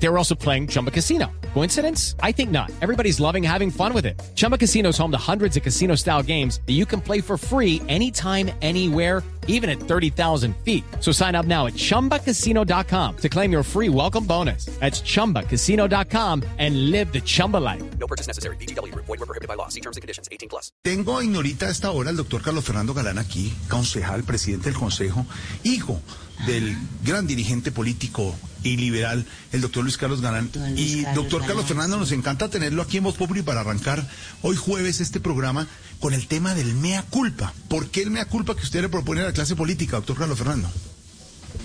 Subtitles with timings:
[0.00, 1.30] They were also playing Chumba Casino.
[1.54, 2.14] Coincidence?
[2.22, 2.70] I think not.
[2.80, 4.20] Everybody's loving having fun with it.
[4.34, 7.36] Chumba Casino is home to hundreds of casino style games that you can play for
[7.36, 10.84] free anytime, anywhere, even at 30,000 feet.
[11.00, 14.66] So sign up now at chumbacasino.com to claim your free welcome bonus.
[14.78, 17.82] That's chumbacasino.com and live the Chumba life.
[17.98, 18.56] No purchase necessary.
[18.56, 18.94] BGW.
[18.94, 19.68] Void were prohibited by law.
[19.68, 20.28] See terms and conditions.
[20.30, 20.70] 18 plus.
[20.84, 25.26] Tengo Ignorita a esta hora al doctor Carlos Fernando Galán aquí, concejal, presidente del Consejo,
[25.64, 26.00] hijo
[26.46, 30.50] del gran dirigente político y liberal, el doctor Luis Carlos Galán.
[30.76, 31.66] Y Carlos doctor Carlos.
[31.66, 34.06] Fernando, nos encanta tenerlo aquí en Voz Populi para arrancar
[34.42, 35.66] hoy jueves este programa
[36.00, 37.52] con el tema del mea culpa.
[37.68, 40.38] ¿Por qué el mea culpa que usted le propone a la clase política, doctor Carlos
[40.38, 40.70] Fernando?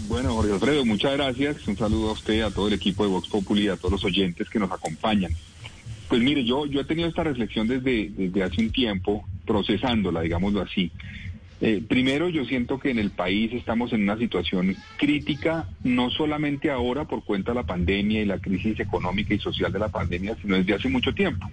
[0.08, 1.68] Bueno, Jorge Alfredo, muchas gracias.
[1.68, 4.04] Un saludo a usted, a todo el equipo de Vox Populi y a todos los
[4.04, 5.32] oyentes que nos acompañan.
[6.10, 10.62] Pues mire, yo, yo he tenido esta reflexión desde, desde hace un tiempo, procesándola, digámoslo
[10.62, 10.92] así.
[11.66, 16.70] Eh, primero, yo siento que en el país estamos en una situación crítica, no solamente
[16.70, 20.36] ahora por cuenta de la pandemia y la crisis económica y social de la pandemia,
[20.42, 21.50] sino desde hace mucho tiempo.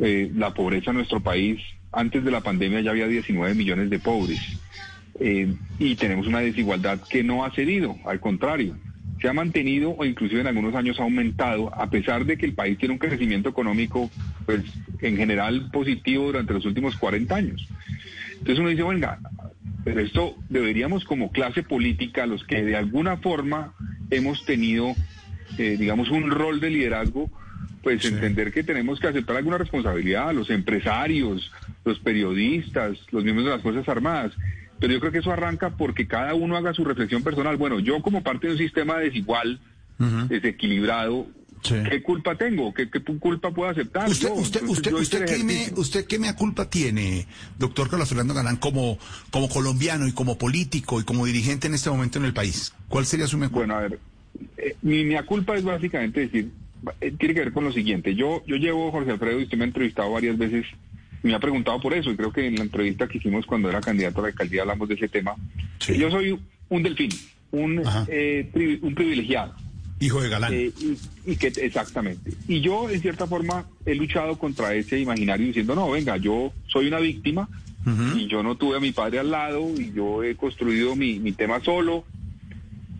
[0.00, 3.98] Eh, la pobreza en nuestro país, antes de la pandemia ya había 19 millones de
[3.98, 4.38] pobres.
[5.18, 8.76] Eh, y tenemos una desigualdad que no ha cedido, al contrario,
[9.22, 12.52] se ha mantenido o inclusive en algunos años ha aumentado, a pesar de que el
[12.52, 14.10] país tiene un crecimiento económico,
[14.44, 14.60] pues
[15.00, 17.66] en general positivo durante los últimos 40 años.
[18.42, 19.20] Entonces uno dice, venga,
[19.84, 23.72] pero esto deberíamos como clase política, los que de alguna forma
[24.10, 24.96] hemos tenido,
[25.58, 27.30] eh, digamos, un rol de liderazgo,
[27.84, 31.52] pues entender que tenemos que aceptar alguna responsabilidad, los empresarios,
[31.84, 34.32] los periodistas, los miembros de las Fuerzas Armadas.
[34.80, 37.56] Pero yo creo que eso arranca porque cada uno haga su reflexión personal.
[37.58, 39.60] Bueno, yo como parte de un sistema desigual,
[40.28, 41.28] desequilibrado,
[41.62, 41.76] Sí.
[41.88, 42.74] ¿qué culpa tengo?
[42.74, 44.08] ¿Qué, qué culpa puedo aceptar?
[44.08, 44.34] Usted, yo?
[44.34, 48.34] usted, usted, yo hice usted, qué me, usted qué mea culpa tiene, doctor Carlos Fernando
[48.34, 48.98] Galán, como,
[49.30, 52.74] como colombiano y como político y como dirigente en este momento en el país?
[52.88, 53.60] ¿Cuál sería su mea culpa?
[53.60, 54.00] Bueno, a ver,
[54.56, 56.50] eh, mi, mi culpa es básicamente decir,
[57.00, 58.14] eh, tiene que ver con lo siguiente.
[58.14, 60.66] Yo, yo llevo, Jorge Alfredo, y usted me ha entrevistado varias veces,
[61.22, 63.80] me ha preguntado por eso, y creo que en la entrevista que hicimos cuando era
[63.80, 65.36] candidato a la alcaldía hablamos de ese tema.
[65.78, 65.96] Sí.
[65.96, 66.38] Yo soy
[66.68, 67.10] un delfín,
[67.52, 69.54] un, eh, un privilegiado.
[70.02, 70.52] Hijo de Galán.
[70.52, 70.98] Eh, y,
[71.32, 72.32] y que exactamente.
[72.48, 76.88] Y yo, en cierta forma, he luchado contra ese imaginario diciendo, no, venga, yo soy
[76.88, 77.48] una víctima
[78.16, 81.32] y yo no tuve a mi padre al lado y yo he construido mi, mi
[81.32, 82.04] tema solo.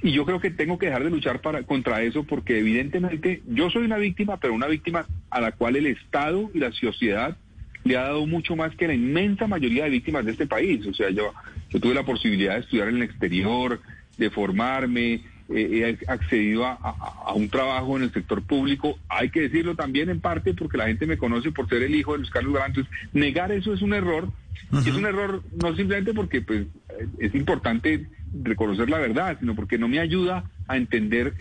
[0.02, 3.70] Y yo creo que tengo que dejar de luchar para, contra eso porque evidentemente yo
[3.70, 7.36] soy una víctima, pero una víctima a la cual el Estado y la sociedad
[7.84, 10.86] le ha dado mucho más que la inmensa mayoría de víctimas de este país.
[10.86, 11.32] O sea, yo,
[11.70, 13.80] yo tuve la posibilidad de estudiar en el exterior,
[14.18, 15.22] de formarme,
[15.54, 18.98] eh, he accedido a, a- a un trabajo en el sector público.
[19.08, 22.12] Hay que decirlo también en parte porque la gente me conoce por ser el hijo
[22.12, 22.70] de Luis Carlos Galán.
[22.70, 24.28] Entonces, negar eso es un error.
[24.72, 26.62] Es un error no simplemente porque pues,
[26.98, 28.06] eh, es importante
[28.42, 31.34] reconocer la verdad, sino porque no me ayuda a entender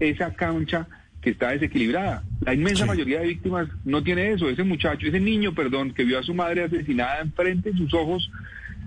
[0.00, 0.86] esa cancha
[1.20, 2.22] que está desequilibrada.
[2.40, 2.88] La inmensa Sí.
[2.88, 4.48] mayoría de víctimas no tiene eso.
[4.48, 8.30] Ese muchacho, ese niño, perdón, que vio a su madre asesinada enfrente de sus ojos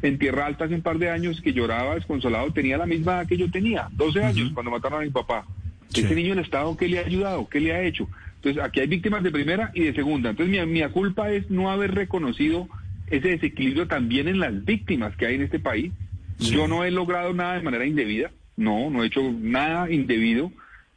[0.02, 3.28] en Tierra Alta hace un par de años, que lloraba desconsolado, tenía la misma edad
[3.28, 5.46] que yo tenía, 12 años, cuando mataron a mi papá.
[5.90, 6.02] Sí.
[6.02, 7.48] Ese niño, el Estado, ¿qué le ha ayudado?
[7.50, 8.08] ¿Qué le ha hecho?
[8.36, 10.32] Entonces, aquí hay víctimas de primera y de segunda.
[10.32, 12.68] Entonces, mi, mi culpa es no haber reconocido
[13.12, 15.92] ese desequilibrio también en las víctimas que hay en este país.
[16.40, 20.52] Yo no he logrado nada de manera indebida, no, no he hecho nada indebido,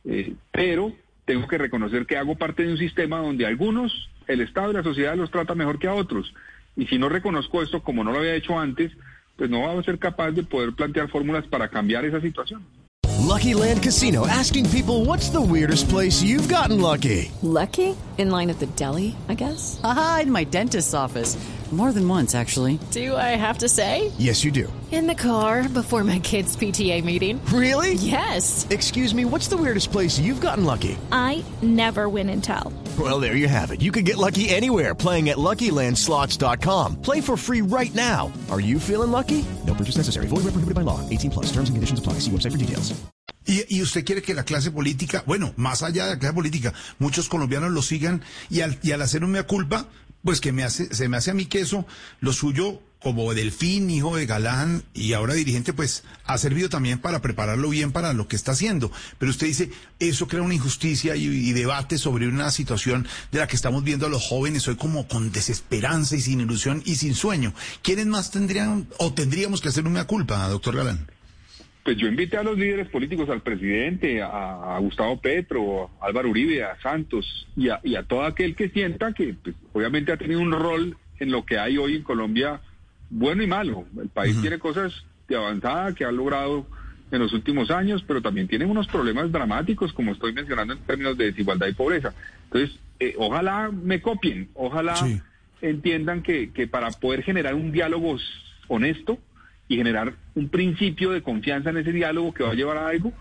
[0.07, 0.95] eh, pero
[1.27, 4.83] tengo que reconocer que hago parte de un sistema donde algunos, el Estado y la
[4.83, 6.33] sociedad los trata mejor que a otros.
[6.77, 8.93] Y si no reconozco esto como no lo había hecho antes,
[9.37, 12.65] pues no voy a ser capaz de poder plantear fórmulas para cambiar esa situación.
[13.21, 17.33] Lucky Land Casino asking people what's the weirdest place you've gotten lucky?
[17.43, 17.97] Lucky?
[18.19, 19.81] In line at the deli, I guess?
[19.83, 21.37] Aha, in my dentist's office.
[21.73, 22.79] More than once, actually.
[22.93, 24.13] Do I have to say?
[24.17, 24.73] Yes, you do.
[24.93, 27.45] In the car before my kids' PTA meeting.
[27.47, 27.95] Really?
[27.95, 28.65] Yes.
[28.71, 30.97] Excuse me, what's the weirdest place you've gotten lucky?
[31.11, 32.73] I never win and tell.
[32.97, 33.83] Well, there you have it.
[33.83, 37.03] You can get lucky anywhere playing at LuckyLandSlots.com.
[37.03, 38.33] Play for free right now.
[38.53, 39.45] Are you feeling lucky?
[39.67, 40.29] No purchase necessary.
[40.29, 41.01] Void where prohibited by law.
[41.11, 41.47] 18 plus.
[41.47, 42.21] Terms and conditions apply.
[42.21, 42.95] See website for details.
[43.47, 46.73] Y, y usted quiere que la clase política, bueno, más allá de la clase política,
[46.99, 49.87] muchos colombianos lo sigan y al, y al hacer un mea culpa,
[50.25, 51.87] pues que me hace, se me hace a mí que eso,
[52.21, 57.21] lo suyo como Delfín, hijo de Galán y ahora dirigente, pues ha servido también para
[57.21, 58.91] prepararlo bien para lo que está haciendo.
[59.19, 63.47] Pero usted dice, eso crea una injusticia y, y debate sobre una situación de la
[63.47, 67.15] que estamos viendo a los jóvenes hoy como con desesperanza y sin ilusión y sin
[67.15, 67.53] sueño.
[67.83, 71.07] ¿Quiénes más tendrían o tendríamos que hacer un mea culpa, doctor Galán?
[71.85, 76.31] Pues yo invité a los líderes políticos, al presidente, a, a Gustavo Petro, a Álvaro
[76.31, 80.17] Uribe, a Santos y a, y a todo aquel que sienta que pues, obviamente ha
[80.17, 82.61] tenido un rol en lo que hay hoy en Colombia,
[83.11, 83.85] bueno y malo.
[84.01, 84.95] El país tiene cosas
[85.29, 86.67] de avanzada que ha logrado
[87.11, 91.19] en los últimos años, pero también tiene unos problemas dramáticos, como estoy mencionando en términos
[91.19, 92.15] de desigualdad y pobreza.
[92.45, 95.21] Entonces, eh, ojalá me copien, ojalá Sí.
[95.61, 98.17] entiendan que, que para poder generar un diálogo
[98.69, 99.19] honesto
[99.69, 103.13] y generar un principio de confianza en ese diálogo que va a llevar a algo,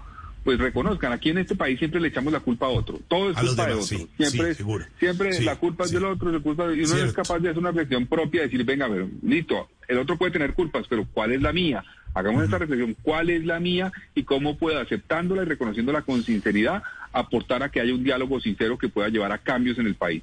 [0.44, 3.38] pues reconozcan, aquí en este país siempre le echamos la culpa a otro, todo es
[3.38, 4.86] A culpa de otro, sí, siempre, sí, es- seguro.
[5.00, 7.22] siempre Sí, la culpa es del otro, la culpa de- y uno no es Cierto.
[7.24, 10.54] capaz de hacer una reflexión propia, de decir, venga, pero, listo, el otro puede tener
[10.54, 11.84] culpas, pero ¿cuál es la mía?
[12.14, 13.92] Hagamos esta reflexión, ¿cuál es la mía?
[14.16, 18.78] Y cómo puedo, aceptándola y reconociéndola con sinceridad, aportar a que haya un diálogo sincero
[18.78, 20.22] que pueda llevar a cambios en el país.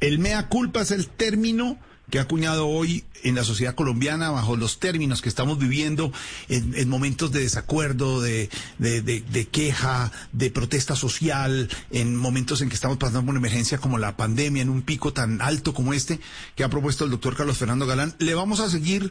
[0.00, 1.76] El mea culpa es el término
[2.10, 6.12] que ha acuñado hoy en la sociedad colombiana bajo los términos que estamos viviendo
[6.48, 12.60] en, en momentos de desacuerdo, de, de, de- de queja, de protesta social, en momentos
[12.60, 15.72] en que estamos pasando por una emergencia como la pandemia, en un pico tan alto
[15.72, 16.20] como este
[16.54, 18.14] que ha propuesto el doctor Carlos Fernando Galán.
[18.18, 19.10] Le vamos a seguir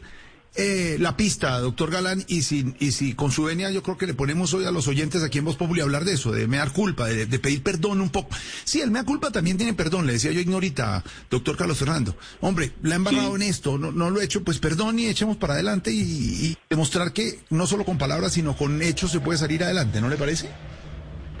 [0.56, 4.06] eh, la pista, doctor Galán, y si, y si con su venia yo creo que
[4.06, 6.46] le ponemos hoy a los oyentes aquí en Voz Populi a hablar de eso, de
[6.46, 8.34] mear culpa, de, de pedir perdón un poco.
[8.64, 12.16] Sí, el mea culpa también tiene perdón, le decía yo ignorita, doctor Carlos Fernando.
[12.40, 13.34] Hombre, la ha embarrado Sí.
[13.36, 16.56] en esto, no, no lo he hecho, pues perdón y echemos para adelante y, y
[16.70, 20.16] demostrar que no solo con palabras, sino con hechos se puede salir adelante, ¿no le
[20.16, 20.50] parece?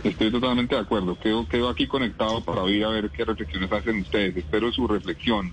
[0.02, 1.18] Estoy totalmente de acuerdo.
[1.18, 4.36] Quedo, quedo aquí conectado para oír a ver qué reflexiones hacen ustedes.
[4.36, 5.50] Espero su reflexión,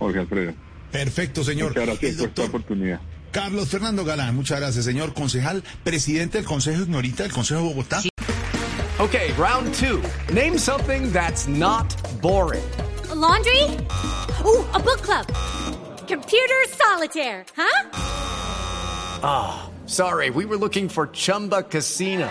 [0.00, 0.52] Jorge Alfredo.
[0.94, 1.70] Perfecto, señor.
[1.70, 3.00] Muchas gracias El por esta oportunidad.
[3.32, 8.00] Carlos Fernando Galán, muchas gracias, señor concejal, presidente del Consejo Ignorita del Consejo de Bogotá.
[9.00, 10.00] Okay, round two.
[10.32, 11.92] Name something that's not
[12.22, 12.62] boring.
[13.12, 13.64] laundry?
[14.44, 15.26] Ooh, a book club.
[16.06, 17.88] Computer solitaire, huh?
[19.86, 22.30] Sorry, we were looking for Chumba Casino.